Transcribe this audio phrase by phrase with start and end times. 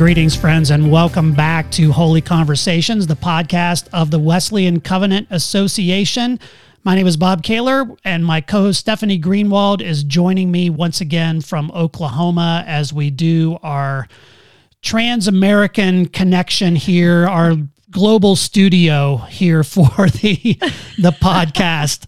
[0.00, 6.40] Greetings, friends, and welcome back to Holy Conversations, the podcast of the Wesleyan Covenant Association.
[6.84, 11.02] My name is Bob Kaylor, and my co host Stephanie Greenwald is joining me once
[11.02, 14.08] again from Oklahoma as we do our
[14.80, 17.56] trans American connection here, our
[17.90, 19.88] global studio here for
[20.22, 20.56] the
[20.98, 22.04] the podcast.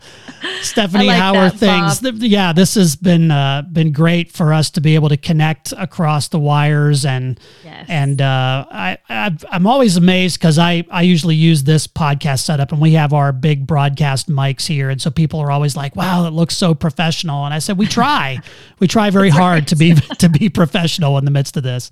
[0.63, 2.01] Stephanie, like how that, are things?
[2.01, 2.15] Bob.
[2.17, 6.29] Yeah, this has been uh, been great for us to be able to connect across
[6.29, 7.87] the wires, and yes.
[7.89, 12.73] and uh, I, I am always amazed because I I usually use this podcast setup,
[12.73, 16.27] and we have our big broadcast mics here, and so people are always like, "Wow,
[16.27, 18.41] it looks so professional," and I said, "We try,
[18.81, 21.91] we try very hard to be to be professional in the midst of this."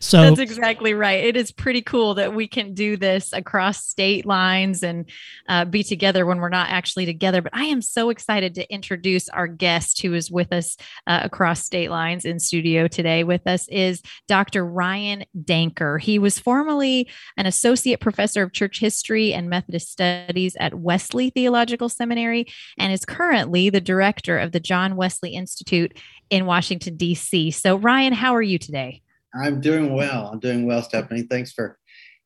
[0.00, 1.24] So that's exactly right.
[1.24, 5.08] It is pretty cool that we can do this across state lines and
[5.48, 7.42] uh, be together when we're not actually together.
[7.42, 11.64] But I am so excited to introduce our guest who is with us uh, across
[11.64, 13.24] state lines in studio today.
[13.24, 14.64] With us is Dr.
[14.64, 16.00] Ryan Danker.
[16.00, 21.88] He was formerly an associate professor of church history and Methodist studies at Wesley Theological
[21.88, 22.46] Seminary
[22.78, 25.98] and is currently the director of the John Wesley Institute
[26.30, 27.50] in Washington, D.C.
[27.50, 29.02] So, Ryan, how are you today?
[29.34, 30.28] I'm doing well.
[30.32, 31.22] I'm doing well, Stephanie.
[31.22, 31.78] Thanks for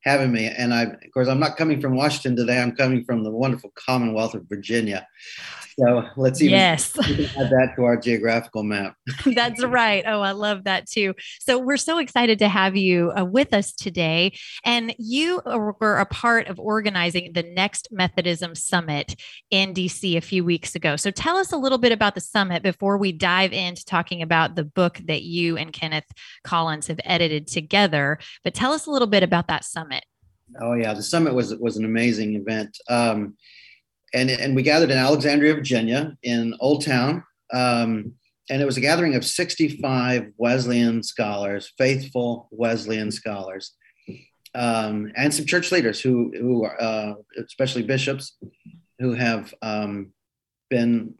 [0.05, 0.47] having me.
[0.47, 2.61] And I, of course, I'm not coming from Washington today.
[2.61, 5.07] I'm coming from the wonderful Commonwealth of Virginia.
[5.79, 6.97] So let's even yes.
[6.99, 8.95] add that to our geographical map.
[9.25, 10.05] That's right.
[10.07, 11.15] Oh, I love that too.
[11.41, 14.33] So we're so excited to have you uh, with us today.
[14.65, 19.15] And you were a part of organizing the Next Methodism Summit
[19.51, 20.97] in DC a few weeks ago.
[20.97, 24.55] So tell us a little bit about the summit before we dive into talking about
[24.55, 26.11] the book that you and Kenneth
[26.45, 28.19] Collins have edited together.
[28.45, 30.05] But tell us a little bit about that summit.
[30.61, 32.77] Oh yeah, the summit was was an amazing event.
[32.89, 33.37] Um,
[34.15, 37.25] and, and we gathered in Alexandria, Virginia, in Old Town.
[37.53, 38.15] Um,
[38.51, 43.73] and it was a gathering of 65 Wesleyan scholars, faithful Wesleyan scholars,
[44.55, 48.37] um, and some church leaders who, who are, uh, especially bishops,
[48.99, 50.13] who have um,
[50.69, 51.15] been,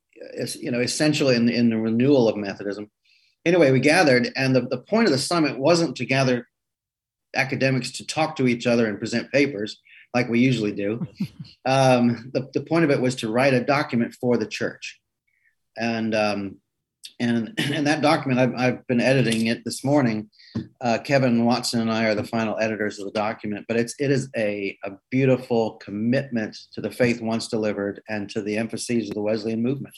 [0.59, 2.91] you know, essential in, in the renewal of Methodism.
[3.45, 6.47] Anyway, we gathered, and the, the point of the summit wasn't to gather
[7.35, 9.81] academics to talk to each other and present papers
[10.15, 11.07] like we usually do.
[11.65, 15.01] Um, the, the point of it was to write a document for the church.
[15.77, 16.57] And, um,
[17.19, 20.29] and, and that document, I've, I've been editing it this morning.
[20.81, 24.11] Uh, Kevin Watson and I are the final editors of the document, but it's, it
[24.11, 29.15] is a, a beautiful commitment to the faith once delivered and to the emphases of
[29.15, 29.97] the Wesleyan movement.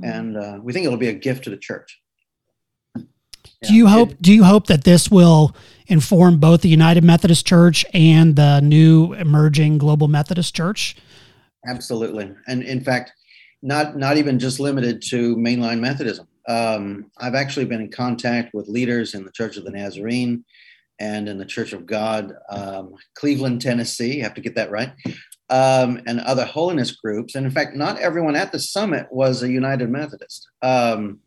[0.00, 0.10] Mm-hmm.
[0.10, 2.00] And uh, we think it'll be a gift to the church.
[3.62, 4.14] Do you hope?
[4.20, 5.54] Do you hope that this will
[5.92, 10.96] inform both the United Methodist Church and the new emerging Global Methodist Church?
[11.68, 13.12] Absolutely, and in fact,
[13.62, 16.26] not not even just limited to mainline Methodism.
[16.48, 20.44] Um, I've actually been in contact with leaders in the Church of the Nazarene
[20.98, 24.16] and in the Church of God, um, Cleveland, Tennessee.
[24.16, 24.90] You have to get that right.
[25.50, 27.34] Um, and other holiness groups.
[27.34, 30.48] And in fact, not everyone at the summit was a United Methodist.
[30.62, 31.20] Um,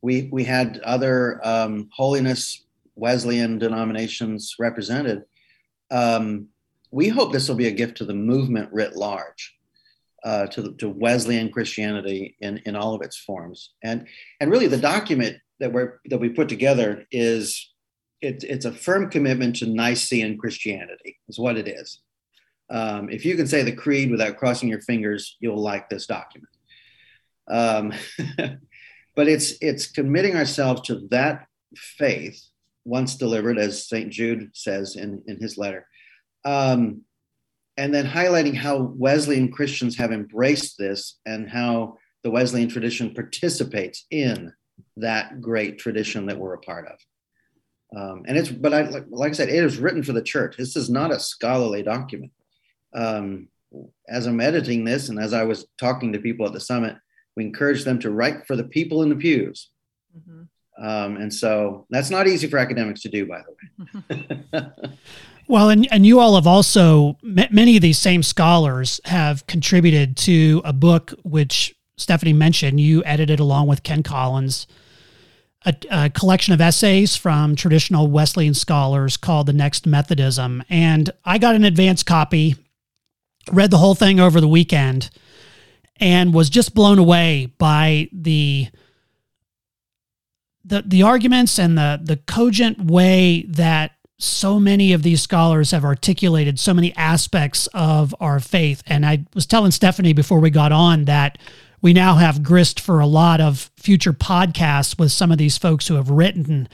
[0.00, 2.64] we we had other um, holiness
[3.02, 5.24] Wesleyan denominations represented.
[5.90, 6.46] Um,
[6.92, 9.56] we hope this will be a gift to the movement writ large,
[10.22, 13.72] uh, to, the, to Wesleyan Christianity in, in all of its forms.
[13.82, 14.06] And,
[14.40, 17.72] and really, the document that, we're, that we put together is
[18.20, 22.00] it, it's a firm commitment to Nicene Christianity, is what it is.
[22.70, 26.54] Um, if you can say the creed without crossing your fingers, you'll like this document.
[27.50, 27.92] Um,
[29.16, 32.40] but it's it's committing ourselves to that faith
[32.84, 34.10] once delivered, as St.
[34.10, 35.86] Jude says in, in his letter.
[36.44, 37.02] Um,
[37.76, 44.06] and then highlighting how Wesleyan Christians have embraced this and how the Wesleyan tradition participates
[44.10, 44.52] in
[44.96, 46.98] that great tradition that we're a part of.
[47.96, 50.56] Um, and it's, but I, like, I said, it is written for the church.
[50.56, 52.32] This is not a scholarly document.
[52.94, 53.48] Um,
[54.08, 56.96] as I'm editing this, and as I was talking to people at the summit,
[57.36, 59.70] we encourage them to write for the people in the pews.
[60.16, 60.42] Mm-hmm.
[60.78, 64.66] Um, and so that's not easy for academics to do, by the way.
[65.48, 70.62] well, and, and you all have also, many of these same scholars have contributed to
[70.64, 72.80] a book which Stephanie mentioned.
[72.80, 74.66] You edited along with Ken Collins.
[75.64, 80.64] A, a, collection of essays from traditional Wesleyan scholars called The Next Methodism.
[80.68, 82.56] And I got an advance copy,
[83.52, 85.10] read the whole thing over the weekend,
[86.00, 88.70] and was just blown away by the
[90.64, 95.84] the the arguments and the the cogent way that so many of these scholars have
[95.84, 98.82] articulated so many aspects of our faith.
[98.86, 101.38] And I was telling Stephanie before we got on that
[101.80, 105.88] we now have grist for a lot of future podcasts with some of these folks
[105.88, 106.68] who have written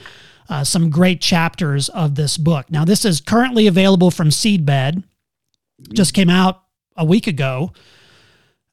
[0.47, 2.69] uh, some great chapters of this book.
[2.69, 5.03] Now, this is currently available from Seedbed.
[5.93, 6.63] Just came out
[6.95, 7.71] a week ago.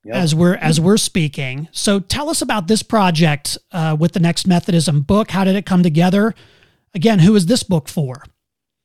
[0.06, 0.14] Yep.
[0.14, 4.46] As we're as we're speaking, so tell us about this project uh, with the Next
[4.46, 5.32] Methodism book.
[5.32, 6.32] How did it come together?
[6.94, 8.22] Again, who is this book for?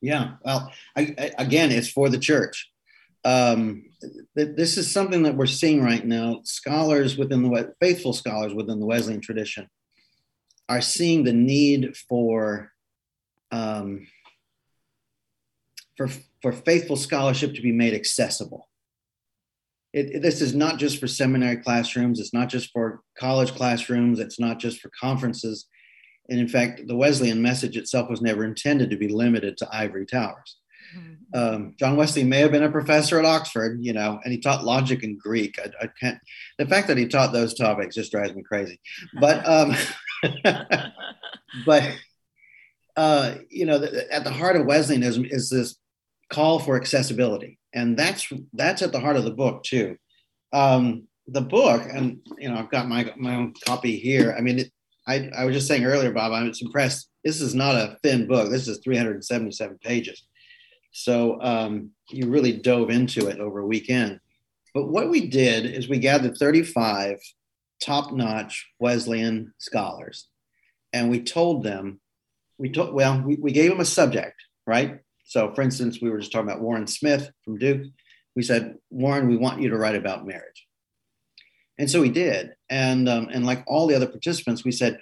[0.02, 2.72] Yeah, well, I, I, again, it's for the church.
[3.24, 3.84] Um,
[4.36, 6.42] th- this is something that we're seeing right now.
[6.44, 9.70] Scholars within the faithful scholars within the Wesleyan tradition
[10.70, 12.72] are seeing the need for
[13.52, 14.08] um,
[15.98, 16.10] for
[16.42, 18.70] for faithful scholarship to be made accessible.
[19.94, 22.20] It, it, this is not just for seminary classrooms.
[22.20, 24.20] It's not just for college classrooms.
[24.20, 25.68] It's not just for conferences.
[26.30, 30.06] And in fact, the Wesleyan message itself was never intended to be limited to ivory
[30.06, 30.58] towers.
[30.96, 31.14] Mm-hmm.
[31.38, 34.64] Um, John Wesley may have been a professor at Oxford, you know, and he taught
[34.64, 35.60] logic and Greek.
[35.60, 36.20] I, I can't.
[36.58, 38.80] The fact that he taught those topics just drives me crazy.
[39.20, 39.76] But, um,
[41.66, 41.98] but
[42.96, 45.78] uh, you know, at the heart of Wesleyanism is this
[46.30, 49.98] call for accessibility, and that's that's at the heart of the book too.
[50.54, 54.36] Um, the book, and you know, I've got my my own copy here.
[54.38, 54.72] I mean, it,
[55.08, 57.10] I I was just saying earlier, Bob, I'm impressed.
[57.24, 58.50] This is not a thin book.
[58.50, 60.24] This is 377 pages.
[60.92, 64.20] So um, you really dove into it over a weekend.
[64.74, 67.18] But what we did is we gathered 35
[67.82, 70.28] top notch Wesleyan scholars
[70.94, 72.00] and we told them,
[72.58, 74.36] we told, well, we, we gave them a subject,
[74.68, 75.00] right?
[75.32, 77.88] So, for instance, we were just talking about Warren Smith from Duke.
[78.36, 80.68] We said, Warren, we want you to write about marriage.
[81.78, 82.54] And so he did.
[82.70, 85.00] And, um, and like all the other participants, we said,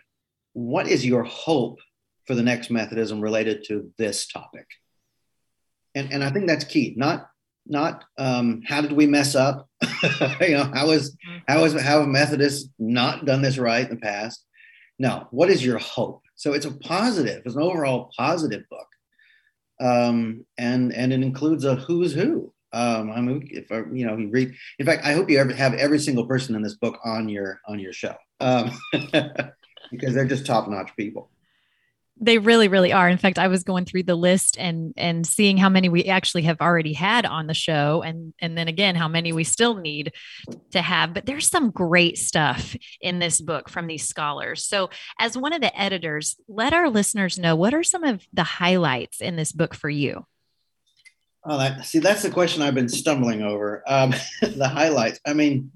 [0.54, 1.80] what is your hope
[2.26, 4.68] for the next Methodism related to this topic?
[5.96, 6.94] and, and I think that's key.
[6.98, 7.30] Not
[7.66, 9.68] not um, how did we mess up?
[10.42, 11.16] you know, how is
[11.48, 14.46] how is how have Methodists not done this right in the past?
[14.98, 16.24] No, what is your hope?
[16.36, 18.88] So it's a positive, it's an overall positive book,
[19.80, 22.54] um, and and it includes a who's who.
[22.72, 24.54] Um, I mean, if I, you know, you read.
[24.78, 27.60] In fact, I hope you ever have every single person in this book on your
[27.68, 31.30] on your show um, because they're just top notch people.
[32.22, 33.08] They really, really are.
[33.08, 36.44] In fact, I was going through the list and and seeing how many we actually
[36.44, 40.14] have already had on the show, and and then again how many we still need
[40.72, 41.14] to have.
[41.14, 44.66] But there's some great stuff in this book from these scholars.
[44.66, 48.44] So, as one of the editors, let our listeners know what are some of the
[48.44, 50.26] highlights in this book for you.
[51.46, 53.84] Oh, that, see, that's the question I've been stumbling over.
[53.88, 55.20] Um, the highlights.
[55.26, 55.72] I mean,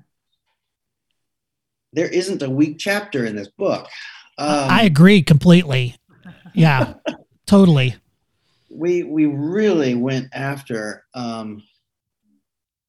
[1.93, 3.87] there isn't a weak chapter in this book.
[4.37, 5.95] Um, I agree completely
[6.53, 6.93] yeah,
[7.45, 7.95] totally.
[8.69, 11.63] We we really went after um,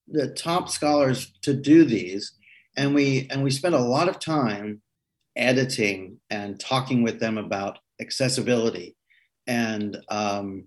[0.09, 2.33] the top scholars to do these,
[2.77, 4.83] and we and we spent a lot of time
[5.37, 8.97] editing and talking with them about accessibility,
[9.47, 10.67] and um,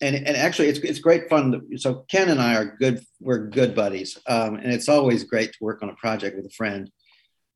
[0.00, 1.62] and and actually it's it's great fun.
[1.76, 3.04] So Ken and I are good.
[3.20, 6.54] We're good buddies, um, and it's always great to work on a project with a
[6.56, 6.90] friend.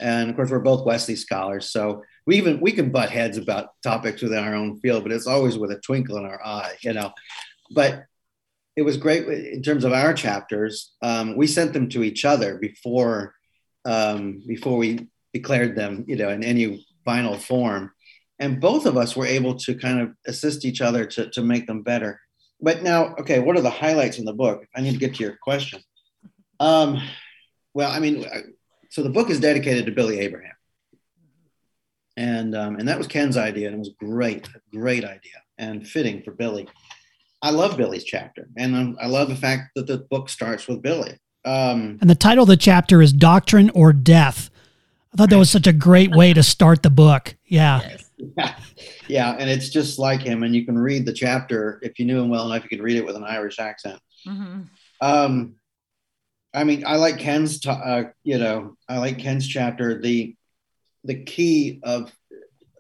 [0.00, 3.70] And of course, we're both Wesley scholars, so we even we can butt heads about
[3.82, 6.92] topics within our own field, but it's always with a twinkle in our eye, you
[6.92, 7.12] know.
[7.70, 8.04] But
[8.76, 10.92] it was great in terms of our chapters.
[11.02, 13.35] Um, we sent them to each other before
[13.85, 17.92] um, before we declared them, you know, in any final form,
[18.38, 21.66] and both of us were able to kind of assist each other to to make
[21.66, 22.20] them better.
[22.61, 24.64] But now, okay, what are the highlights in the book?
[24.76, 25.80] I need to get to your question.
[26.61, 27.02] Um,
[27.75, 28.25] well, I mean,
[28.90, 30.52] so the book is dedicated to Billy Abraham
[32.16, 36.23] and um, and that was Ken's idea, and it was great, great idea, and fitting
[36.23, 36.69] for Billy.
[37.40, 40.83] I love Billy's chapter, and um, I love the fact that the book starts with
[40.83, 41.19] Billy.
[41.45, 44.50] Um, and the title of the chapter is "Doctrine or Death."
[45.12, 47.37] I thought that was such a great way to start the book.
[47.45, 47.97] Yeah.
[48.37, 48.54] yeah.
[49.09, 52.23] Yeah, and it's just like him, and you can read the chapter if you knew
[52.23, 52.62] him well enough.
[52.62, 54.00] You could read it with an Irish accent.
[54.26, 54.62] Mm-hmm.
[55.00, 55.57] Um,
[56.54, 57.61] I mean, I like Ken's.
[57.61, 60.00] T- uh, you know, I like Ken's chapter.
[60.00, 60.35] The
[61.04, 62.12] the key of,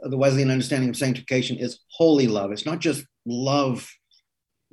[0.04, 2.50] the Wesleyan understanding of sanctification is holy love.
[2.50, 3.88] It's not just love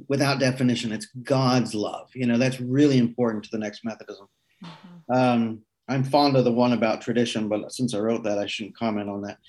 [0.07, 2.09] without definition, it's God's love.
[2.15, 4.27] You know, that's really important to the next Methodism.
[4.63, 5.13] Mm-hmm.
[5.13, 8.77] Um, I'm fond of the one about tradition, but since I wrote that, I shouldn't
[8.77, 9.39] comment on that.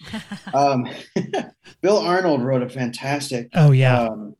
[0.54, 0.88] um,
[1.82, 4.34] Bill Arnold wrote a fantastic oh yeah um,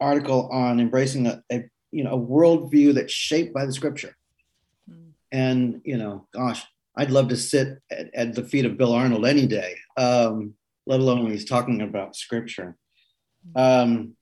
[0.00, 4.14] article on embracing a, a, you know a worldview that's shaped by the Scripture,
[4.90, 5.12] mm.
[5.32, 6.62] and you know, gosh,
[6.98, 10.54] I'd love to sit at, at the feet of Bill Arnold any day, um,
[10.86, 12.76] let alone when he's talking about scripture.
[13.56, 14.16] Um,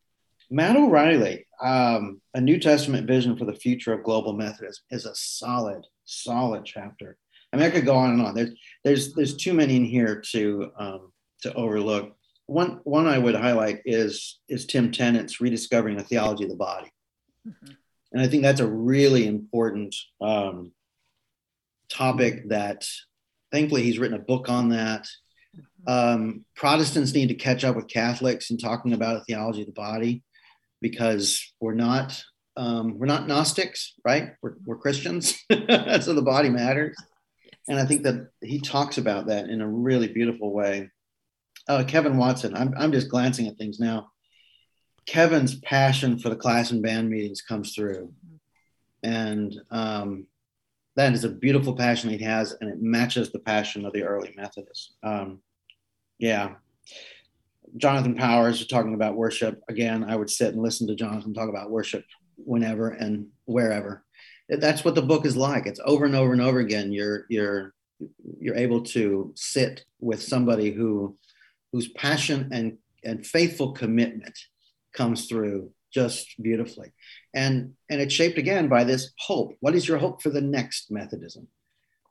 [0.51, 5.15] Matt O'Reilly, um, A New Testament Vision for the Future of Global Methodism, is a
[5.15, 7.17] solid, solid chapter.
[7.53, 8.35] I mean, I could go on and on.
[8.35, 8.53] There's,
[8.85, 12.17] there's, there's too many in here to, um, to overlook.
[12.47, 16.91] one one I would highlight is is Tim Tennent's rediscovering a theology of the body,
[17.47, 17.73] mm-hmm.
[18.13, 20.73] and I think that's a really important um,
[21.89, 22.87] topic that
[23.53, 25.07] thankfully he's written a book on that.
[25.57, 25.93] Mm-hmm.
[25.93, 29.73] Um, Protestants need to catch up with Catholics in talking about a theology of the
[29.73, 30.23] body
[30.81, 32.23] because we're not
[32.57, 34.31] um, we're not Gnostics, right?
[34.41, 36.97] We're, we're Christians, so the body matters.
[37.69, 40.91] And I think that he talks about that in a really beautiful way.
[41.69, 44.11] Uh, Kevin Watson, I'm, I'm just glancing at things now.
[45.05, 48.13] Kevin's passion for the class and band meetings comes through.
[49.03, 50.27] And um,
[50.97, 54.33] that is a beautiful passion he has, and it matches the passion of the early
[54.37, 54.95] Methodists.
[55.03, 55.41] Um,
[56.19, 56.55] yeah.
[57.77, 59.61] Jonathan Powers talking about worship.
[59.69, 62.05] Again, I would sit and listen to Jonathan talk about worship
[62.37, 64.05] whenever and wherever.
[64.49, 65.67] That's what the book is like.
[65.67, 66.93] It's over and over and over again.
[66.93, 67.75] You're you're
[68.39, 71.19] you're able to sit with somebody who
[71.73, 74.39] whose passion and and faithful commitment
[74.93, 76.93] comes through just beautifully.
[77.35, 79.51] And and it's shaped again by this hope.
[79.61, 81.49] What is your hope for the next Methodism?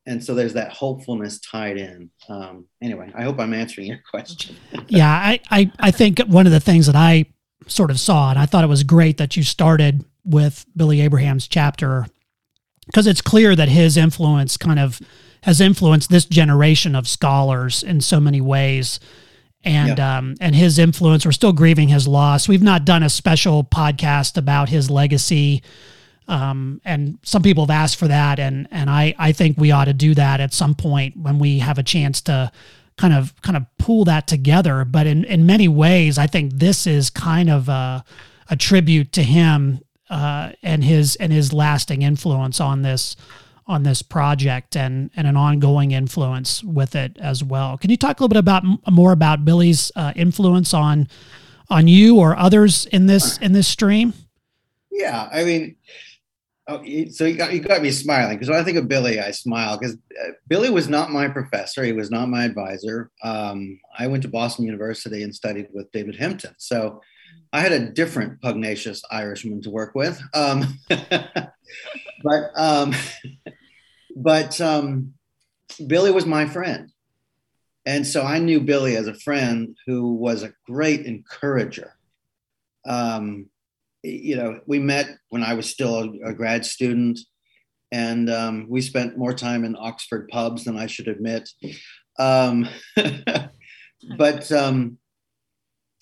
[0.06, 2.10] and so there's that hopefulness tied in.
[2.30, 4.56] Um, anyway, I hope I'm answering your question.
[4.88, 7.26] yeah, I, I, I think one of the things that I
[7.68, 11.48] sort of saw, and I thought it was great that you started with Billy Abraham's
[11.48, 12.06] chapter
[12.86, 15.02] because it's clear that his influence kind of
[15.42, 19.00] has influenced this generation of scholars in so many ways.
[19.66, 20.18] And yeah.
[20.20, 22.48] um, and his influence, we're still grieving his loss.
[22.48, 25.64] We've not done a special podcast about his legacy,
[26.28, 29.86] um, and some people have asked for that, and and I I think we ought
[29.86, 32.52] to do that at some point when we have a chance to
[32.98, 34.86] kind of kind of pull that together.
[34.86, 38.06] But in in many ways, I think this is kind of a,
[38.50, 43.16] a tribute to him uh, and his and his lasting influence on this
[43.68, 47.78] on this project and and an ongoing influence with it as well.
[47.78, 51.08] Can you talk a little bit about more about Billy's uh, influence on
[51.70, 54.14] on you or others in this in this stream?
[54.92, 55.76] Yeah, I mean,
[56.68, 59.32] oh, so you got you got me smiling because when I think of Billy, I
[59.32, 61.84] smile because uh, Billy was not my professor.
[61.84, 63.12] He was not my advisor.
[63.24, 66.54] Um, I went to Boston University and studied with David Hempton.
[66.58, 67.02] So
[67.52, 70.22] I had a different pugnacious Irishman to work with.
[70.34, 72.94] Um, but um,
[74.16, 75.14] but um,
[75.88, 76.92] Billy was my friend.
[77.86, 81.96] And so I knew Billy as a friend who was a great encourager.
[82.86, 83.48] Um,
[84.02, 87.20] you know, we met when I was still a, a grad student,
[87.92, 91.50] and um, we spent more time in Oxford pubs than I should admit.
[92.18, 92.68] Um,
[94.18, 94.98] but um,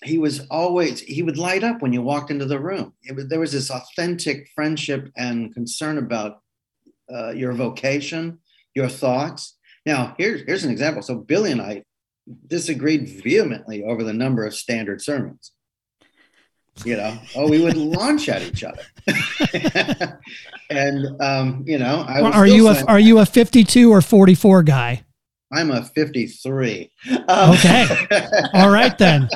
[0.04, 3.52] he was always he would light up when you walked into the room there was
[3.52, 6.43] this authentic friendship and concern about
[7.14, 8.40] uh, your vocation
[8.74, 11.84] your thoughts now here's here's an example so billy and i
[12.48, 15.52] disagreed vehemently over the number of standard sermons
[16.86, 18.84] you know oh we would launch at each other
[20.70, 25.04] and um, you know are you a, are you a 52 or 44 guy
[25.54, 26.92] I'm a 53.
[27.28, 27.86] Um, okay.
[28.56, 29.30] All right then.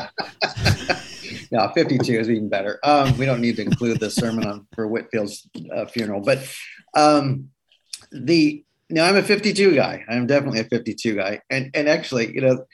[1.51, 2.79] no, 52 is even better.
[2.83, 6.39] Um, we don't need to include the sermon on for Whitefield's uh, funeral, but
[6.95, 7.49] um,
[8.11, 10.05] the no, I'm a 52 guy.
[10.07, 12.65] I'm definitely a 52 guy, and and actually, you know,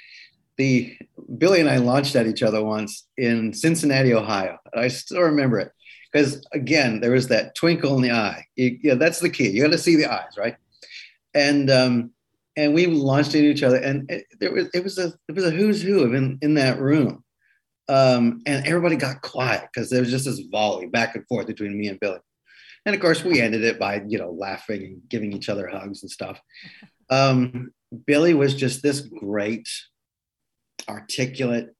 [0.57, 0.95] the
[1.37, 4.57] Billy and I launched at each other once in Cincinnati, Ohio.
[4.75, 5.71] I still remember it
[6.11, 8.45] because again, there was that twinkle in the eye.
[8.55, 9.49] You, yeah, that's the key.
[9.49, 10.55] You got to see the eyes, right?
[11.33, 12.11] And um,
[12.55, 15.45] and we launched at each other, and it, there was it was a it was
[15.45, 17.23] a who's who of in in that room,
[17.89, 21.77] um, and everybody got quiet because there was just this volley back and forth between
[21.77, 22.19] me and Billy,
[22.85, 26.03] and of course we ended it by you know laughing and giving each other hugs
[26.03, 26.39] and stuff.
[27.09, 27.71] Um,
[28.07, 29.69] Billy was just this great,
[30.87, 31.75] articulate,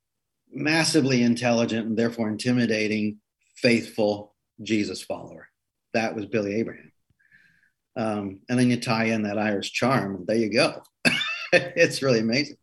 [0.51, 3.19] massively intelligent, and therefore intimidating,
[3.55, 5.47] faithful Jesus follower.
[5.93, 6.91] That was Billy Abraham.
[7.95, 10.83] Um, and then you tie in that Irish charm, and there you go.
[11.53, 12.57] it's really amazing.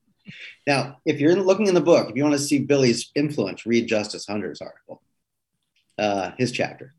[0.67, 3.89] Now, if you're looking in the book, if you want to see Billy's influence, read
[3.89, 5.03] Justus Hunter's article,
[5.99, 6.95] uh, his chapter.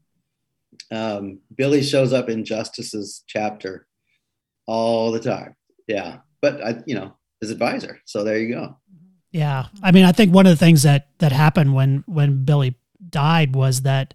[0.92, 3.88] Um, Billy shows up in Justus's chapter
[4.68, 5.56] all the time.
[5.88, 8.00] Yeah, but I, you know, his advisor.
[8.06, 8.78] So there you go.
[9.32, 12.76] Yeah, I mean, I think one of the things that that happened when when Billy
[13.10, 14.14] died was that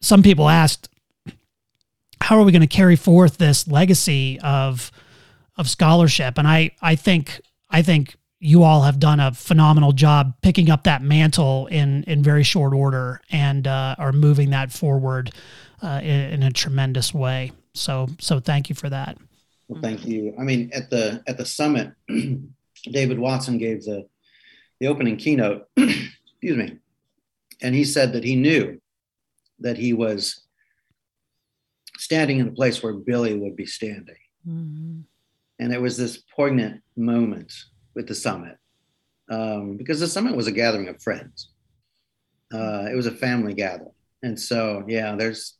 [0.00, 0.88] some people asked,
[2.20, 4.90] how are we going to carry forth this legacy of
[5.56, 6.38] of scholarship?
[6.38, 7.40] And I I think
[7.70, 12.22] I think you all have done a phenomenal job picking up that mantle in in
[12.22, 15.30] very short order and uh, are moving that forward
[15.82, 17.52] uh, in, in, a tremendous way.
[17.74, 19.18] So so thank you for that.
[19.68, 20.34] Well, thank you.
[20.38, 21.92] I mean, at the at the summit,
[22.84, 24.06] David Watson gave the
[24.80, 26.78] the opening keynote, excuse me,
[27.60, 28.80] and he said that he knew
[29.60, 30.42] that he was
[31.98, 34.16] standing in the place where Billy would be standing.
[34.46, 35.00] Mm-hmm.
[35.60, 37.52] And it was this poignant moment
[37.94, 38.58] with the summit
[39.30, 41.50] um, because the summit was a gathering of friends.
[42.52, 43.92] Uh, it was a family gathering.
[44.22, 45.58] And so, yeah, there's,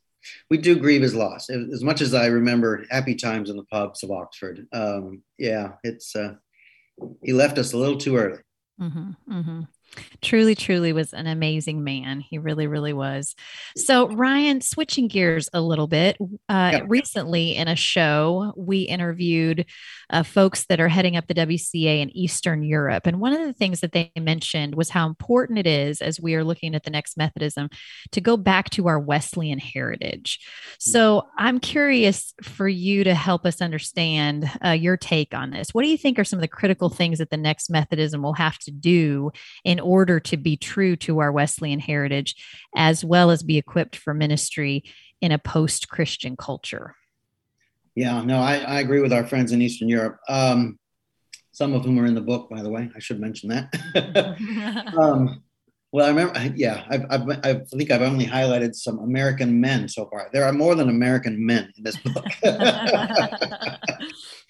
[0.50, 1.50] we do grieve his loss.
[1.50, 6.14] As much as I remember happy times in the pubs of Oxford, um, yeah, it's,
[6.16, 6.34] uh,
[7.22, 8.40] he left us a little too early.
[8.80, 9.60] Mm-hmm, mm-hmm.
[10.22, 12.20] Truly, truly was an amazing man.
[12.20, 13.34] He really, really was.
[13.76, 16.16] So, Ryan, switching gears a little bit,
[16.48, 19.66] uh, recently in a show, we interviewed
[20.10, 23.06] uh, folks that are heading up the WCA in Eastern Europe.
[23.06, 26.34] And one of the things that they mentioned was how important it is, as we
[26.34, 27.68] are looking at the next Methodism,
[28.12, 30.38] to go back to our Wesleyan heritage.
[30.84, 30.90] Hmm.
[30.90, 35.70] So, I'm curious for you to help us understand uh, your take on this.
[35.74, 38.34] What do you think are some of the critical things that the next Methodism will
[38.34, 39.32] have to do
[39.64, 42.36] in order to be true to our Wesleyan heritage,
[42.74, 44.84] as well as be equipped for ministry
[45.20, 46.94] in a post Christian culture.
[47.94, 50.18] Yeah, no, I, I, agree with our friends in Eastern Europe.
[50.26, 50.78] Um,
[51.50, 52.90] some of whom are in the book, by the way.
[52.96, 54.94] I should mention that.
[54.98, 55.42] um,
[55.92, 60.06] well, I remember, yeah, I've, I've, i think I've only highlighted some American men so
[60.06, 60.30] far.
[60.32, 62.24] There are more than American men in this book.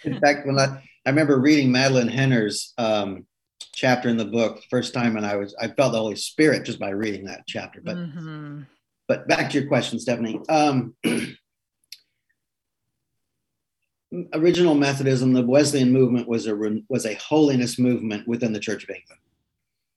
[0.05, 3.27] in fact, when I, I remember reading Madeline Henner's um,
[3.75, 6.79] chapter in the book first time and I was I felt the Holy Spirit just
[6.79, 7.81] by reading that chapter.
[7.83, 8.63] But mm-hmm.
[9.09, 10.41] but back to your question, Stephanie.
[10.49, 10.95] Um,
[14.35, 16.57] original Methodism, the Wesleyan movement was a
[16.89, 19.21] was a holiness movement within the Church of England.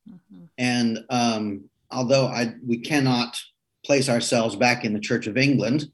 [0.09, 0.45] Mm-hmm.
[0.57, 3.39] And um, although I we cannot
[3.85, 5.91] place ourselves back in the Church of England,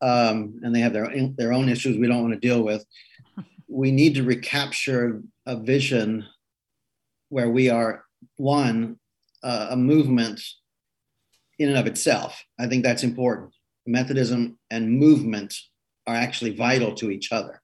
[0.00, 2.84] um, and they have their their own issues we don't want to deal with,
[3.68, 6.26] we need to recapture a vision
[7.32, 8.04] where we are
[8.36, 8.96] one
[9.42, 10.38] uh, a movement
[11.58, 12.44] in and of itself.
[12.60, 13.54] I think that's important.
[13.86, 15.54] Methodism and movement
[16.06, 17.62] are actually vital to each other,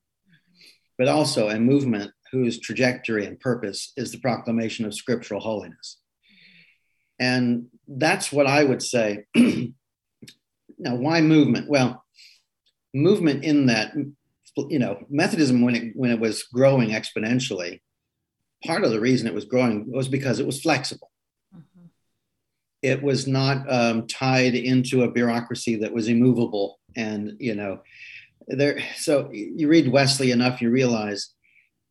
[0.96, 5.98] but also a movement whose trajectory and purpose is the proclamation of scriptural holiness.
[7.20, 9.26] And that's what I would say.
[9.36, 9.74] now,
[10.94, 11.68] why movement?
[11.68, 12.02] Well,
[12.94, 13.92] movement in that,
[14.56, 17.80] you know, Methodism, when it, when it was growing exponentially,
[18.64, 21.10] part of the reason it was growing was because it was flexible.
[21.54, 21.86] Mm-hmm.
[22.82, 26.78] It was not um, tied into a bureaucracy that was immovable.
[26.96, 27.80] And, you know,
[28.46, 31.34] there, so you read Wesley enough, you realize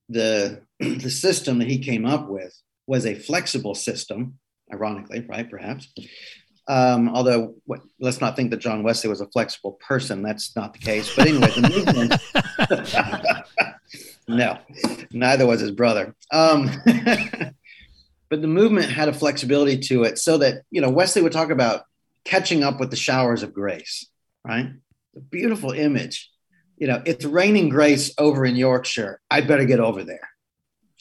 [0.09, 2.53] the, the system that he came up with
[2.87, 4.39] was a flexible system,
[4.73, 5.49] ironically, right?
[5.49, 5.89] Perhaps.
[6.69, 10.21] Um, although what, let's not think that John Wesley was a flexible person.
[10.21, 11.15] That's not the case.
[11.15, 12.13] But anyway, the movement,
[14.27, 14.59] no,
[15.11, 16.15] neither was his brother.
[16.31, 21.31] Um, but the movement had a flexibility to it so that, you know, Wesley would
[21.31, 21.83] talk about
[22.25, 24.07] catching up with the showers of grace,
[24.45, 24.71] right?
[25.13, 26.29] The beautiful image.
[26.77, 29.21] You know, it's raining grace over in Yorkshire.
[29.31, 30.29] I better get over there.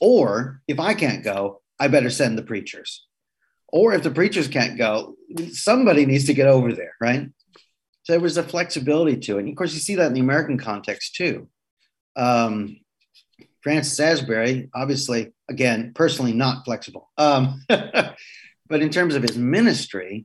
[0.00, 3.04] Or if I can't go, I better send the preachers.
[3.68, 5.16] Or if the preachers can't go,
[5.52, 7.28] somebody needs to get over there, right?
[8.04, 9.40] So there was a flexibility to it.
[9.40, 11.48] And of course, you see that in the American context too.
[12.14, 12.78] Um,
[13.66, 17.10] Francis Asbury, obviously, again, personally not flexible.
[17.18, 18.14] Um, but
[18.70, 20.24] in terms of his ministry,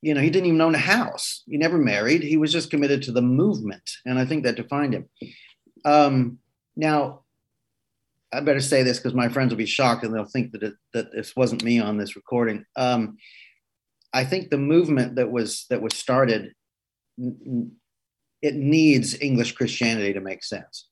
[0.00, 1.42] you know, he didn't even own a house.
[1.46, 2.22] He never married.
[2.22, 3.82] He was just committed to the movement.
[4.06, 5.10] And I think that defined him.
[5.84, 6.38] Um,
[6.74, 7.24] now,
[8.32, 10.74] I better say this because my friends will be shocked and they'll think that, it,
[10.94, 12.64] that this wasn't me on this recording.
[12.76, 13.18] Um,
[14.14, 16.54] I think the movement that was that was started,
[17.18, 20.86] it needs English Christianity to make sense.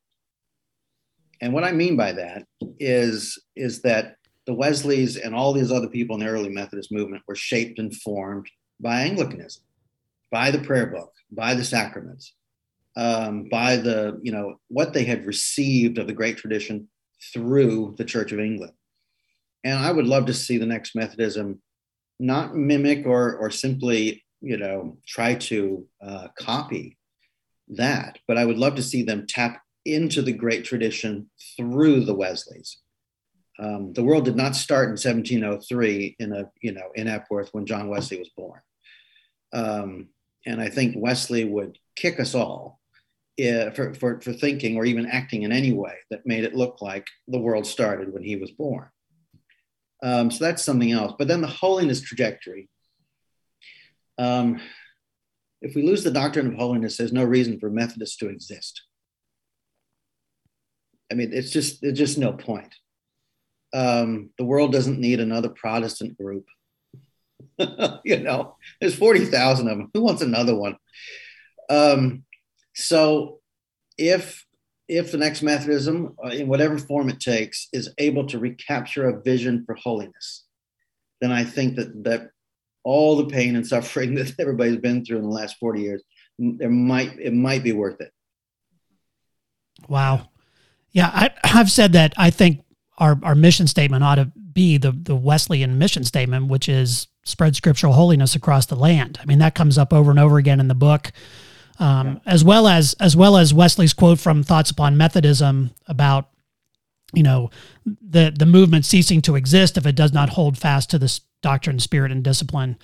[1.40, 2.44] And what I mean by that
[2.78, 7.22] is, is that the Wesleys and all these other people in the early Methodist movement
[7.28, 8.46] were shaped and formed
[8.80, 9.62] by Anglicanism,
[10.30, 12.34] by the prayer book, by the sacraments,
[12.96, 16.88] um, by the, you know, what they had received of the great tradition
[17.32, 18.72] through the Church of England.
[19.64, 21.60] And I would love to see the next Methodism
[22.18, 26.96] not mimic or, or simply, you know, try to uh, copy
[27.68, 32.14] that, but I would love to see them tap into the great tradition through the
[32.14, 32.78] Wesleys.
[33.58, 37.66] Um, the world did not start in 1703 in a you know in Epworth when
[37.66, 38.60] John Wesley was born,
[39.52, 40.08] um,
[40.46, 42.78] and I think Wesley would kick us all
[43.40, 46.80] uh, for, for for thinking or even acting in any way that made it look
[46.80, 48.88] like the world started when he was born.
[50.02, 51.14] Um, so that's something else.
[51.18, 52.68] But then the holiness trajectory.
[54.18, 54.60] Um,
[55.60, 58.82] if we lose the doctrine of holiness, there's no reason for Methodists to exist.
[61.10, 62.74] I mean, it's just there's just no point.
[63.72, 66.46] Um, the world doesn't need another Protestant group.
[68.04, 69.90] you know, there's 40,000 of them.
[69.92, 70.76] Who wants another one?
[71.68, 72.24] Um,
[72.74, 73.40] so
[73.96, 74.44] if
[74.88, 79.20] if the next Methodism, uh, in whatever form it takes, is able to recapture a
[79.20, 80.44] vision for holiness,
[81.20, 82.30] then I think that that
[82.84, 86.02] all the pain and suffering that everybody's been through in the last 40 years,
[86.38, 88.12] there might it might be worth it.
[89.88, 90.28] Wow.
[90.92, 92.64] Yeah, I, I've said that I think
[92.98, 97.54] our, our mission statement ought to be the, the Wesleyan mission statement, which is spread
[97.54, 99.18] scriptural holiness across the land.
[99.20, 101.12] I mean, that comes up over and over again in the book.
[101.80, 102.32] Um, yeah.
[102.32, 106.28] as well as as well as Wesley's quote from Thoughts Upon Methodism about
[107.12, 107.50] you know
[107.86, 111.78] the the movement ceasing to exist if it does not hold fast to this doctrine,
[111.78, 112.76] spirit, and discipline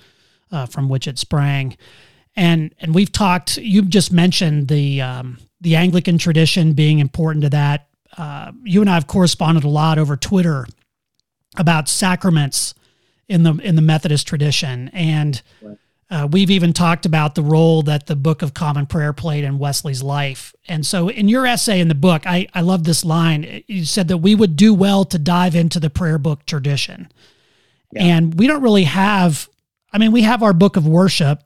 [0.51, 1.75] uh, from which it sprang.
[2.37, 3.57] And and we've talked.
[3.57, 7.89] You've just mentioned the um, the Anglican tradition being important to that.
[8.17, 10.67] Uh, you and I have corresponded a lot over Twitter
[11.57, 12.73] about sacraments
[13.27, 15.41] in the in the Methodist tradition, and
[16.09, 19.57] uh, we've even talked about the role that the Book of Common Prayer played in
[19.57, 20.53] Wesley's life.
[20.67, 23.63] And so, in your essay in the book, I I love this line.
[23.67, 27.09] You said that we would do well to dive into the prayer book tradition,
[27.91, 28.03] yeah.
[28.03, 29.49] and we don't really have.
[29.91, 31.41] I mean, we have our book of worship.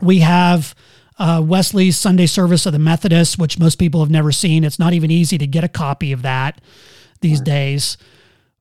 [0.00, 0.74] We have
[1.18, 4.64] uh, Wesley's Sunday Service of the Methodists, which most people have never seen.
[4.64, 6.60] It's not even easy to get a copy of that
[7.20, 7.46] these right.
[7.46, 7.96] days.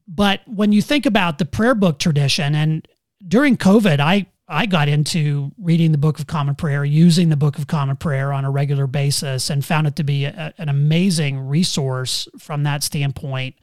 [0.08, 2.88] But when you think about the prayer book tradition, and
[3.28, 7.58] during COVID, I I got into reading the Book of Common Prayer, using the Book
[7.58, 11.40] of Common Prayer on a regular basis, and found it to be a, an amazing
[11.40, 13.56] resource from that standpoint.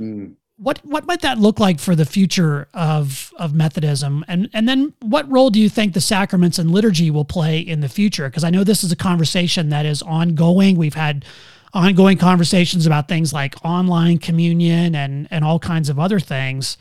[0.00, 0.34] Mm.
[0.58, 4.92] What what might that look like for the future of of Methodism, and and then
[5.00, 8.28] what role do you think the sacraments and liturgy will play in the future?
[8.28, 10.76] Because I know this is a conversation that is ongoing.
[10.76, 11.24] We've had
[11.74, 16.76] ongoing conversations about things like online communion and and all kinds of other things.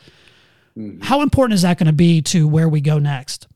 [0.76, 1.02] Mm-hmm.
[1.02, 3.48] How important is that going to be to where we go next?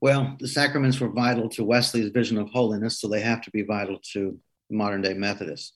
[0.00, 3.62] Well, the sacraments were vital to Wesley's vision of holiness, so they have to be
[3.62, 4.38] vital to
[4.70, 5.72] modern day Methodists.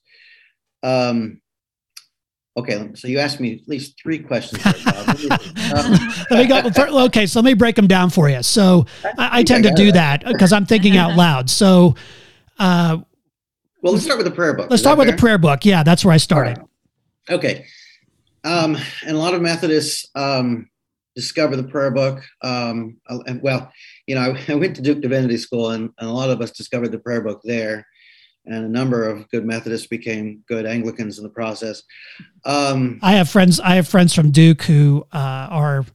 [0.82, 1.40] Um,
[2.56, 4.62] okay, so you asked me at least three questions.
[4.62, 4.72] There,
[5.76, 5.98] um,
[6.30, 7.04] let me go.
[7.06, 8.42] Okay, so let me break them down for you.
[8.42, 8.86] So
[9.18, 11.50] I, I tend I to do that because I'm thinking out loud.
[11.50, 11.94] So
[12.58, 12.98] uh,
[13.82, 14.70] well, let's start with the prayer book.
[14.70, 15.16] Let's start with fair?
[15.16, 15.64] the prayer book.
[15.64, 16.58] Yeah, that's where I started.
[16.58, 16.68] Right.
[17.30, 17.66] Okay.
[18.44, 20.68] Um, and a lot of Methodists um,
[21.14, 22.22] discover the prayer book.
[22.42, 23.70] Um, and well,
[24.06, 26.50] you know, I, I, went to Duke Divinity School, and, and, a lot of us
[26.50, 27.86] discovered the prayer book there.
[28.46, 31.82] And a number of good Methodists became good Anglicans in the process.
[32.44, 33.58] Um, I have friends.
[33.58, 35.86] I have friends from Duke who uh, are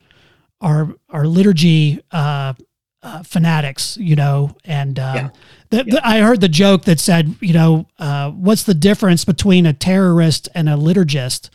[0.62, 2.54] are are liturgy uh,
[3.02, 5.30] uh, fanatics, you know, and uh, yeah.
[5.70, 5.84] the, yeah.
[5.96, 9.74] The, I heard the joke that said, you know, uh, what's the difference between a
[9.74, 11.50] terrorist and a liturgist?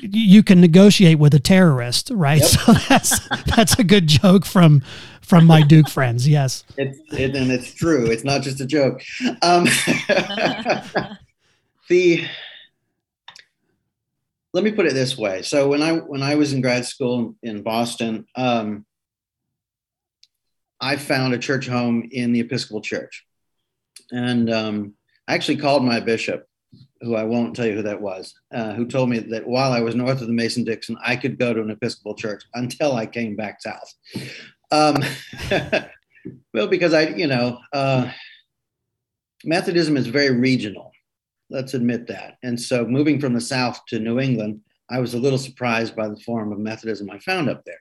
[0.00, 2.40] You can negotiate with a terrorist, right?
[2.40, 2.50] Yep.
[2.66, 4.82] So that's that's a good joke from
[5.24, 6.28] from my Duke friends.
[6.28, 8.06] Yes, it's it, and it's true.
[8.06, 9.02] It's not just a joke.
[9.42, 9.64] Um,
[11.88, 12.24] the
[14.52, 15.42] let me put it this way.
[15.42, 18.26] So when I when I was in grad school in Boston.
[18.36, 18.86] Um,
[20.84, 23.24] I found a church home in the Episcopal Church.
[24.12, 24.92] And um,
[25.26, 26.46] I actually called my bishop,
[27.00, 29.80] who I won't tell you who that was, uh, who told me that while I
[29.80, 33.06] was north of the Mason Dixon, I could go to an Episcopal church until I
[33.06, 33.94] came back south.
[34.70, 35.02] Um,
[36.54, 38.10] well, because I, you know, uh,
[39.44, 40.90] Methodism is very regional.
[41.50, 42.38] Let's admit that.
[42.42, 46.08] And so moving from the south to New England, I was a little surprised by
[46.08, 47.78] the form of Methodism I found up there.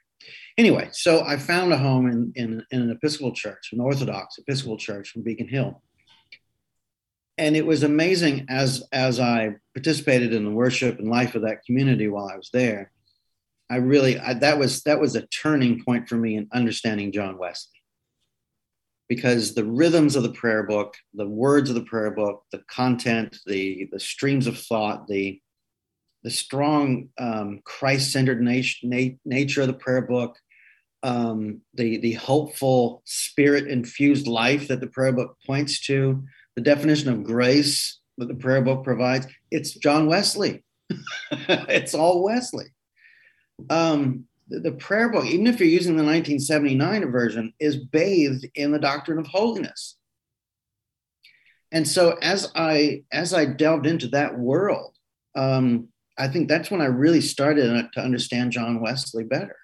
[0.57, 4.77] Anyway, so I found a home in, in, in an Episcopal church, an Orthodox Episcopal
[4.77, 5.81] church from Beacon Hill.
[7.37, 11.65] And it was amazing as, as I participated in the worship and life of that
[11.65, 12.91] community while I was there.
[13.73, 17.39] I really, I, that was, that was a turning point for me in understanding John
[17.39, 17.71] Wesley
[19.09, 23.37] because the rhythms of the prayer book, the words of the prayer book, the content,
[23.47, 25.41] the, the streams of thought, the,
[26.21, 30.37] the strong um, Christ-centered nat- nat- nature of the prayer book,
[31.01, 36.23] um, the the hopeful spirit-infused life that the prayer book points to,
[36.55, 39.25] the definition of grace that the prayer book provides.
[39.49, 40.63] It's John Wesley.
[41.31, 42.72] it's all Wesley.
[43.69, 48.71] Um, the, the prayer book, even if you're using the 1979 version, is bathed in
[48.71, 49.97] the doctrine of holiness.
[51.71, 54.95] And so as I as I delved into that world,
[55.35, 55.87] um,
[56.17, 59.55] I think that's when I really started to understand John Wesley better.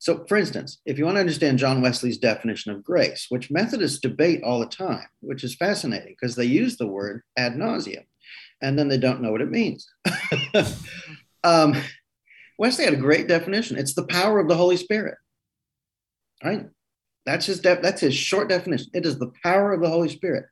[0.00, 4.00] So, for instance, if you want to understand John Wesley's definition of grace, which Methodists
[4.00, 8.04] debate all the time, which is fascinating because they use the word ad nauseum
[8.60, 9.88] and then they don't know what it means.
[11.44, 11.74] Um,
[12.62, 13.76] Wesley had a great definition.
[13.76, 15.18] It's the power of the Holy Spirit.
[16.44, 16.68] Right?
[17.26, 18.86] That's his that's his short definition.
[18.94, 20.46] It is the power of the Holy Spirit.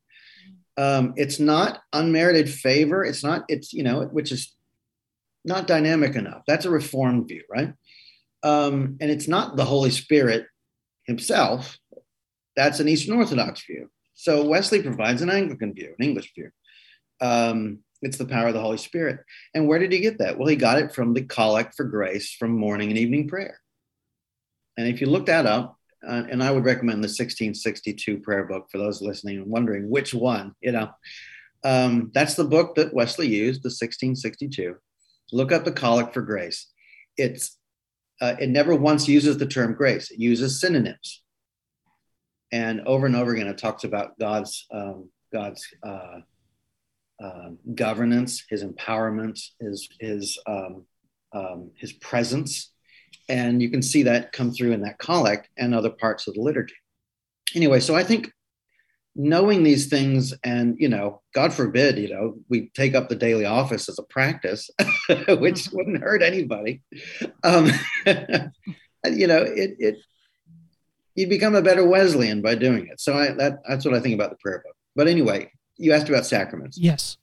[0.76, 3.04] Um, it's not unmerited favor.
[3.04, 3.44] It's not.
[3.46, 4.56] It's you know, which is
[5.44, 6.42] not dynamic enough.
[6.48, 7.74] That's a reformed view, right?
[8.42, 10.48] Um, and it's not the Holy Spirit
[11.06, 11.78] himself.
[12.56, 13.88] That's an Eastern Orthodox view.
[14.14, 16.50] So Wesley provides an Anglican view, an English view.
[17.20, 19.20] Um, it's the power of the Holy Spirit.
[19.54, 20.38] And where did he get that?
[20.38, 23.60] Well, he got it from the Collect for Grace from morning and evening prayer.
[24.76, 28.68] And if you look that up, uh, and I would recommend the 1662 prayer book
[28.70, 30.90] for those listening and wondering which one, you know,
[31.62, 34.76] um, that's the book that Wesley used, the 1662.
[35.32, 36.68] Look up the Collect for Grace.
[37.16, 37.58] It's
[38.20, 40.10] uh, it never once uses the term grace.
[40.10, 41.22] It uses synonyms,
[42.52, 46.18] and over and over again, it talks about God's um, God's uh,
[47.22, 50.84] uh, governance, His empowerment, His His um,
[51.32, 52.72] um, His presence,
[53.28, 56.40] and you can see that come through in that collect and other parts of the
[56.40, 56.74] liturgy.
[57.54, 58.32] Anyway, so I think
[59.16, 63.44] knowing these things and you know god forbid you know we take up the daily
[63.44, 64.70] office as a practice
[65.28, 66.80] which wouldn't hurt anybody
[67.42, 67.66] um
[68.06, 69.96] you know it it
[71.16, 73.00] you become a better wesleyan by doing it.
[73.00, 74.76] So i that that's what i think about the prayer book.
[74.94, 76.78] But anyway you asked about sacraments.
[76.78, 77.16] Yes.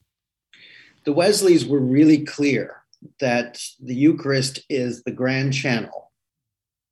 [1.06, 2.84] The wesleys were really clear
[3.20, 6.12] that the eucharist is the grand channel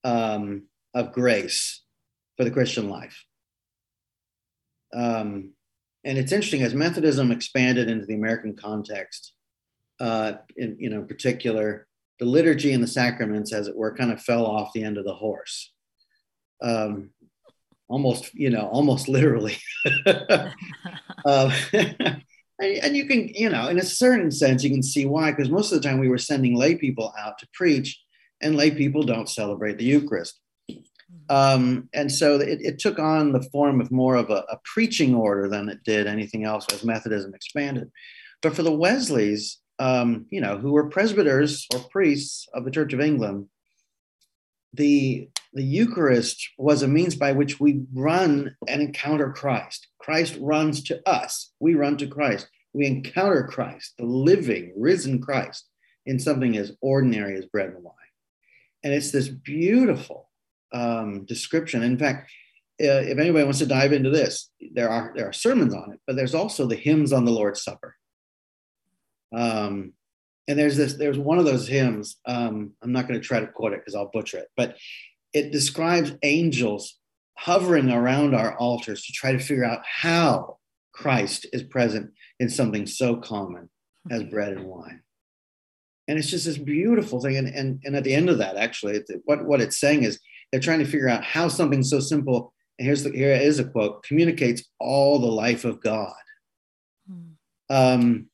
[0.04, 1.82] um, of grace
[2.38, 3.25] for the christian life.
[4.93, 5.51] Um,
[6.06, 9.34] and it's interesting as Methodism expanded into the American context,
[9.99, 11.88] uh, in you know, in particular,
[12.19, 15.04] the liturgy and the sacraments, as it were, kind of fell off the end of
[15.04, 15.73] the horse,
[16.62, 17.10] um,
[17.88, 19.58] almost you know, almost literally.
[21.26, 21.52] uh,
[22.60, 25.71] and you can, you know, in a certain sense, you can see why, because most
[25.71, 28.02] of the time we were sending lay people out to preach,
[28.41, 30.39] and lay people don't celebrate the Eucharist.
[31.30, 35.15] Um, and so it, it, took on the form of more of a, a, preaching
[35.15, 37.89] order than it did anything else as Methodism expanded.
[38.41, 42.93] But for the Wesleys, um, you know, who were presbyters or priests of the Church
[42.93, 43.48] of England,
[44.74, 49.88] the, the Eucharist was a means by which we run and encounter Christ.
[50.00, 52.50] Christ runs to us, we run to Christ.
[52.74, 55.65] We encounter Christ, the living, risen Christ,
[56.06, 57.96] in something as ordinary as bread and wine.
[58.84, 60.30] And it's this beautiful
[60.74, 61.84] um, description.
[61.84, 62.30] In fact,
[62.82, 66.02] uh, if anybody wants to dive into this, there are there are sermons on it,
[66.06, 67.96] but there's also the hymns on the Lord's Supper.
[69.34, 69.94] Um,
[70.50, 72.18] and there's this there's one of those hymns.
[72.26, 74.76] Um, I'm not going to try to quote it because I'll butcher it, but
[75.36, 76.98] it describes angels
[77.38, 80.58] hovering around our altars to try to figure out how
[80.93, 83.69] Christ is present in something so common
[84.10, 85.02] as bread and wine.
[86.08, 87.36] And it's just this beautiful thing.
[87.36, 90.21] And, and, and at the end of that, actually, what, what it's saying is
[90.52, 93.65] they're trying to figure out how something so simple, and here's the, here is a
[93.65, 96.13] quote, communicates all the life of God.
[97.10, 97.32] Hmm.
[97.69, 98.30] Um,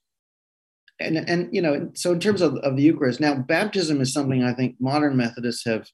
[1.00, 4.44] and, and, you know, so in terms of, of the Eucharist, now baptism is something
[4.44, 5.88] I think modern Methodists have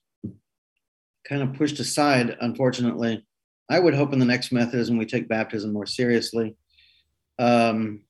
[1.28, 3.24] kind of pushed aside, unfortunately.
[3.70, 6.56] I would hope in the next Methodism we take baptism more seriously.
[7.38, 8.02] Um,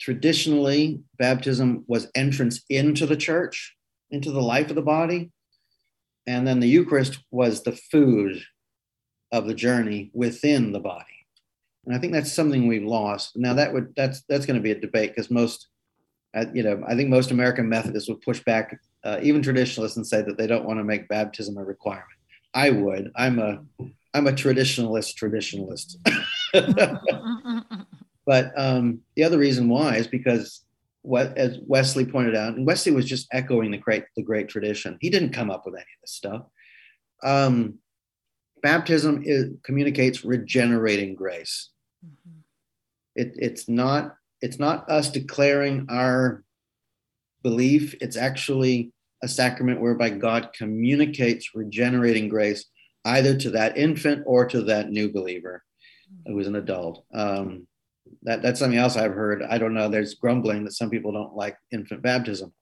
[0.00, 3.74] traditionally, baptism was entrance into the church,
[4.10, 5.30] into the life of the body
[6.26, 8.42] and then the Eucharist was the food
[9.32, 11.06] of the journey within the body.
[11.84, 13.36] And I think that's something we've lost.
[13.36, 15.66] Now that would that's that's going to be a debate because most,
[16.34, 20.06] uh, you know, I think most American Methodists would push back, uh, even traditionalists, and
[20.06, 22.06] say that they don't want to make baptism a requirement.
[22.54, 23.10] I would.
[23.16, 23.62] I'm a
[24.14, 25.96] I'm a traditionalist traditionalist.
[28.26, 30.64] but um, the other reason why is because
[31.02, 34.98] what as Wesley pointed out, and Wesley was just echoing the great the great tradition.
[35.00, 36.42] He didn't come up with any of this stuff.
[37.22, 37.78] Um,
[38.62, 41.70] baptism is, communicates regenerating grace.
[42.04, 42.40] Mm-hmm.
[43.16, 46.44] It, it's not it's not us declaring our
[47.42, 47.94] belief.
[48.00, 52.66] It's actually a sacrament whereby God communicates regenerating grace
[53.04, 55.62] either to that infant or to that new believer
[56.26, 57.04] who is an adult.
[57.14, 57.66] Um,
[58.22, 59.42] that, that's something else I've heard.
[59.42, 59.88] I don't know.
[59.88, 62.52] There's grumbling that some people don't like infant baptism.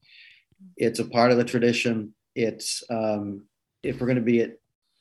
[0.76, 2.14] It's a part of the tradition.
[2.34, 3.46] It's um,
[3.82, 4.40] if we're going to be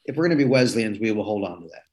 [0.06, 1.84] if we're going to be Wesleyans, we will hold on to that.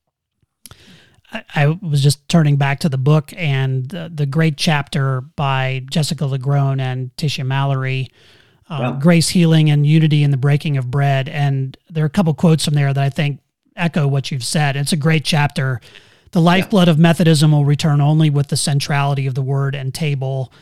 [1.55, 6.25] I, was just turning back to the book and the, the great chapter by Jessica
[6.25, 8.09] LaGrone and Tisha Mallory,
[8.69, 11.29] uh, Grace, Healing, and Unity in the Breaking of Bread.
[11.29, 13.41] And there are a couple quotes from there that I think
[13.77, 14.77] echo what you've said.
[14.77, 15.81] It's a great chapter
[16.37, 16.93] the lifeblood yeah.
[16.93, 20.53] of Methodism will return only with the centrality of the word and table.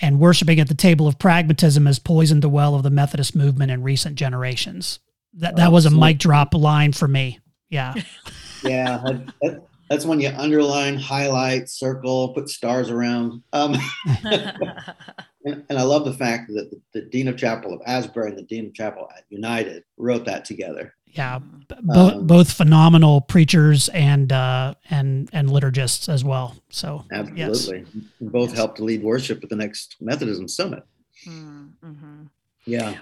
[0.00, 3.70] and worshiping at the table of pragmatism has poisoned the well of the Methodist movement
[3.70, 4.98] in recent generations.
[5.34, 7.38] That that was a mic drop line for me.
[7.68, 7.92] Yeah.
[8.64, 13.42] yeah, that, that, that's when you underline, highlight, circle, put stars around.
[13.52, 13.74] Um,
[15.44, 18.38] and, and, I love the fact that the, the, dean of chapel of Asbury and
[18.38, 20.94] the dean of chapel at United wrote that together.
[21.06, 21.40] Yeah,
[21.82, 26.56] both um, both phenomenal preachers and uh, and and liturgists as well.
[26.68, 28.04] So absolutely, yes.
[28.20, 28.56] both yes.
[28.56, 30.84] helped lead worship at the next Methodism summit.
[31.26, 32.24] Mm-hmm.
[32.64, 32.98] Yeah.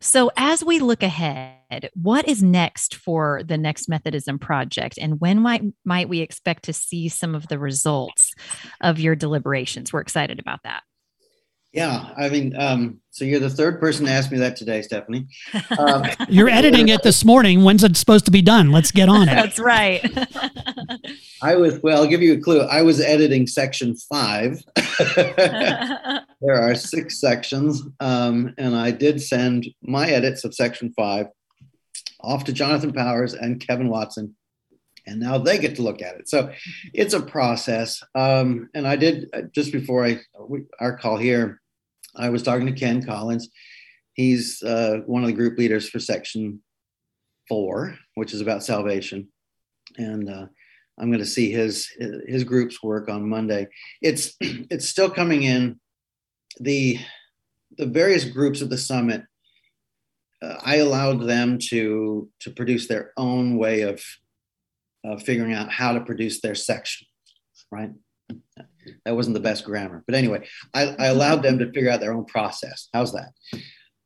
[0.00, 5.40] So, as we look ahead, what is next for the next Methodism project, and when
[5.40, 8.32] might might we expect to see some of the results
[8.80, 9.92] of your deliberations?
[9.92, 10.82] We're excited about that.
[11.72, 15.26] Yeah, I mean, um, so you're the third person to ask me that today, Stephanie.
[15.78, 17.62] Um, you're editing it this morning.
[17.62, 18.72] When's it supposed to be done?
[18.72, 19.34] Let's get on it.
[19.34, 20.02] That's right.
[21.42, 22.02] I was well.
[22.02, 22.62] I'll give you a clue.
[22.62, 24.60] I was editing section five.
[25.16, 31.26] there are six sections, um, and I did send my edits of section five
[32.20, 34.34] off to Jonathan Powers and Kevin Watson
[35.08, 36.28] and now they get to look at it.
[36.28, 36.52] So
[36.92, 38.02] it's a process.
[38.14, 40.20] Um, and I did uh, just before I
[40.80, 41.60] our call here,
[42.14, 43.48] I was talking to Ken Collins.
[44.14, 46.62] He's uh, one of the group leaders for Section
[47.48, 49.28] Four, which is about salvation,
[49.96, 50.46] and uh,
[50.98, 51.88] I'm going to see his
[52.26, 53.68] his group's work on Monday.
[54.02, 55.80] It's it's still coming in.
[56.60, 56.98] The
[57.76, 59.22] the various groups at the summit
[60.42, 64.02] uh, I allowed them to to produce their own way of
[65.06, 67.06] uh, figuring out how to produce their section,
[67.70, 67.90] right?
[69.04, 72.12] That wasn't the best grammar, but anyway, I, I allowed them to figure out their
[72.12, 72.88] own process.
[72.92, 73.32] How's that?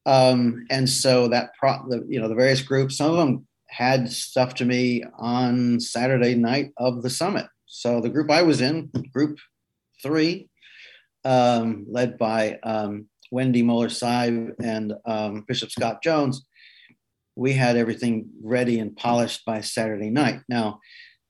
[0.06, 4.10] Um, and so that pro, the, you know, the various groups, some of them had
[4.10, 7.46] stuff to me on Saturday night of the summit.
[7.66, 9.38] So the group I was in, group
[10.02, 10.48] three,
[11.24, 16.44] um, led by um, Wendy Moeller Sive and um, Bishop Scott Jones,
[17.34, 20.40] we had everything ready and polished by Saturday night.
[20.48, 20.80] Now,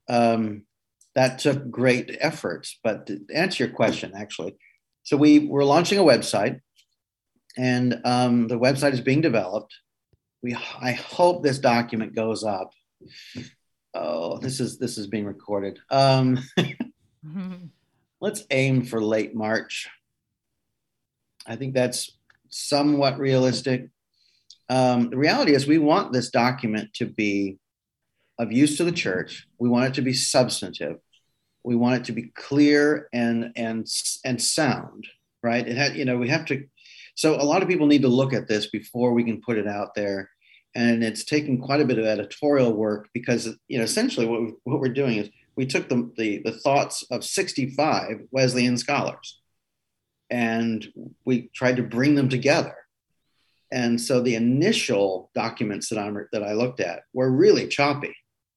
[0.09, 0.65] um,
[1.15, 4.57] that took great efforts, but to answer your question, actually,
[5.03, 6.61] so we were launching a website,
[7.57, 9.75] and um, the website is being developed.
[10.43, 12.73] We, I hope this document goes up.
[13.95, 15.79] Oh, this is this is being recorded.
[15.91, 16.38] Um,
[18.21, 19.88] Let's aim for late March.
[21.47, 22.17] I think that's
[22.49, 23.88] somewhat realistic
[24.72, 27.58] um, the reality is we want this document to be
[28.38, 29.46] of use to the church.
[29.58, 30.96] We want it to be substantive.
[31.62, 33.87] We want it to be clear and and
[34.24, 35.06] and sound.
[35.42, 35.68] Right?
[35.68, 36.64] It had you know we have to.
[37.14, 39.68] So a lot of people need to look at this before we can put it
[39.68, 40.30] out there,
[40.74, 44.52] and it's taken quite a bit of editorial work because you know essentially what we,
[44.64, 49.38] what we're doing is we took the, the the thoughts of 65 Wesleyan scholars,
[50.30, 50.90] and
[51.26, 52.74] we tried to bring them together
[53.72, 58.14] and so the initial documents that I'm that I looked at were really choppy,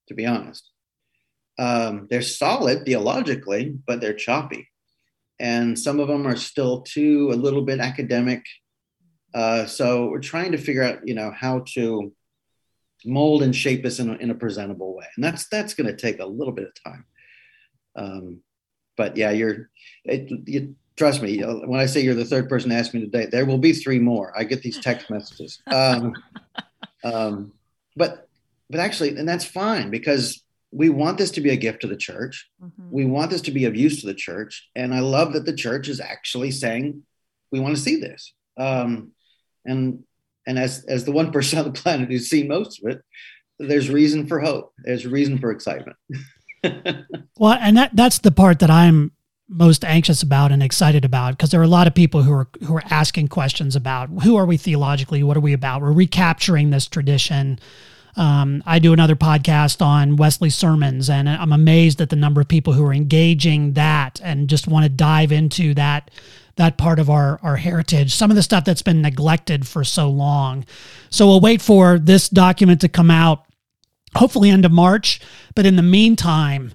[0.10, 0.70] to be honest.
[1.58, 4.68] Um, they're solid theologically, but they're choppy,
[5.40, 8.44] and some of them are still too a little bit academic.
[9.34, 12.14] Uh, so we're trying to figure out, you know, how to
[13.06, 15.96] mold and shape this in a, in a presentable way, and that's that's going to
[15.96, 17.06] take a little bit of time.
[17.96, 18.42] Um,
[18.98, 19.70] but yeah, you're
[20.04, 23.46] it, trust me, when I say you're the third person to ask me today, there
[23.46, 24.34] will be three more.
[24.38, 25.62] I get these text messages.
[25.68, 26.14] Um,
[27.04, 27.54] um,
[27.96, 28.28] but
[28.70, 31.96] but actually, and that's fine because we want this to be a gift to the
[31.96, 32.50] church.
[32.62, 32.92] Mm-hmm.
[32.92, 35.56] We want this to be of use to the church, and I love that the
[35.56, 37.04] church is actually saying
[37.52, 38.34] we want to see this.
[38.58, 39.12] Um,
[39.66, 40.04] and
[40.48, 43.02] and as as the one person on the planet who's seen most of it,
[43.60, 44.74] there's reason for hope.
[44.84, 45.98] There's reason for excitement.
[47.38, 49.12] well, and that that's the part that I'm
[49.48, 52.48] most anxious about and excited about because there are a lot of people who are
[52.64, 55.24] who are asking questions about who are we theologically?
[55.24, 55.82] What are we about?
[55.82, 57.60] We're recapturing this tradition.
[58.18, 62.48] Um, i do another podcast on wesley sermons and i'm amazed at the number of
[62.48, 66.10] people who are engaging that and just want to dive into that
[66.56, 68.14] that part of our our heritage.
[68.14, 70.66] Some of the stuff that's been neglected for so long.
[71.10, 73.46] So we'll wait for this document to come out
[74.16, 75.20] hopefully end of march
[75.56, 76.72] but in the meantime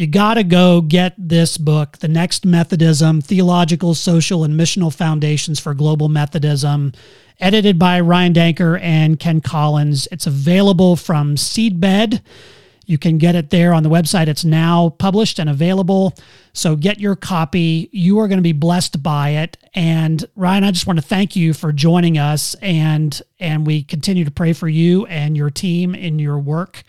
[0.00, 5.60] you got to go get this book, The Next Methodism Theological, Social, and Missional Foundations
[5.60, 6.94] for Global Methodism,
[7.38, 10.08] edited by Ryan Danker and Ken Collins.
[10.10, 12.22] It's available from Seedbed.
[12.86, 14.26] You can get it there on the website.
[14.26, 16.14] It's now published and available.
[16.54, 17.90] So get your copy.
[17.92, 19.58] You are going to be blessed by it.
[19.74, 24.24] And Ryan, I just want to thank you for joining us and and we continue
[24.24, 26.84] to pray for you and your team in your work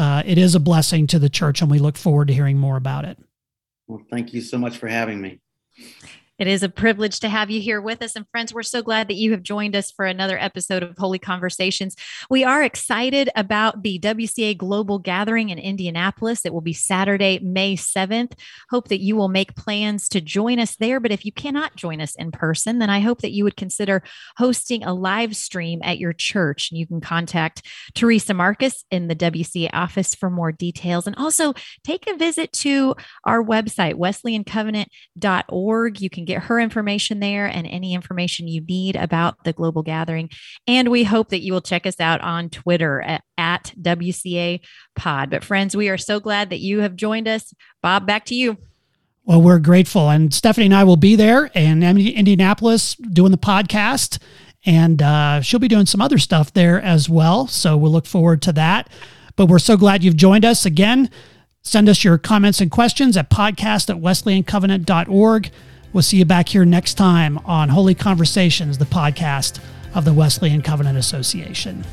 [0.00, 2.78] uh, it is a blessing to the church, and we look forward to hearing more
[2.78, 3.18] about it.
[3.86, 5.40] Well, thank you so much for having me.
[6.40, 8.16] It is a privilege to have you here with us.
[8.16, 11.18] And friends, we're so glad that you have joined us for another episode of Holy
[11.18, 11.94] Conversations.
[12.30, 16.46] We are excited about the WCA Global Gathering in Indianapolis.
[16.46, 18.32] It will be Saturday, May 7th.
[18.70, 20.98] Hope that you will make plans to join us there.
[20.98, 24.02] But if you cannot join us in person, then I hope that you would consider
[24.38, 26.72] hosting a live stream at your church.
[26.72, 31.06] You can contact Teresa Marcus in the WCA office for more details.
[31.06, 31.52] And also
[31.84, 36.00] take a visit to our website, wesleyancovenant.org.
[36.00, 40.30] You can get her information there and any information you need about the global gathering.
[40.66, 44.60] And we hope that you will check us out on Twitter at, at WCA
[44.94, 45.30] Pod.
[45.30, 47.52] But friends, we are so glad that you have joined us.
[47.82, 48.56] Bob, back to you.
[49.24, 50.08] Well, we're grateful.
[50.10, 54.18] And Stephanie and I will be there in Indianapolis doing the podcast.
[54.66, 57.46] And uh, she'll be doing some other stuff there as well.
[57.46, 58.88] So we'll look forward to that.
[59.36, 61.10] But we're so glad you've joined us again.
[61.62, 65.50] Send us your comments and questions at podcast at wesleyancovenant.org.
[65.92, 69.60] We'll see you back here next time on Holy Conversations, the podcast
[69.92, 71.84] of the Wesleyan Covenant Association.